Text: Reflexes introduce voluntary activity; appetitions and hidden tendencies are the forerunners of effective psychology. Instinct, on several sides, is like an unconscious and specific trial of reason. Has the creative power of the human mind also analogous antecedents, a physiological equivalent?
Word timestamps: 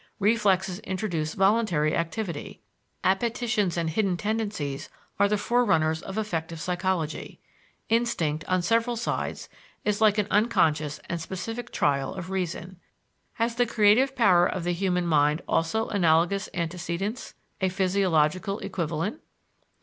Reflexes 0.17 0.79
introduce 0.79 1.35
voluntary 1.35 1.95
activity; 1.95 2.59
appetitions 3.03 3.77
and 3.77 3.87
hidden 3.91 4.17
tendencies 4.17 4.89
are 5.19 5.27
the 5.27 5.37
forerunners 5.37 6.01
of 6.01 6.17
effective 6.17 6.59
psychology. 6.59 7.39
Instinct, 7.87 8.43
on 8.45 8.63
several 8.63 8.95
sides, 8.95 9.47
is 9.85 10.01
like 10.01 10.17
an 10.17 10.25
unconscious 10.31 10.99
and 11.07 11.21
specific 11.21 11.71
trial 11.71 12.15
of 12.15 12.31
reason. 12.31 12.79
Has 13.33 13.53
the 13.53 13.67
creative 13.67 14.15
power 14.15 14.47
of 14.47 14.63
the 14.63 14.73
human 14.73 15.05
mind 15.05 15.43
also 15.47 15.87
analogous 15.89 16.49
antecedents, 16.55 17.35
a 17.61 17.69
physiological 17.69 18.57
equivalent? 18.57 19.21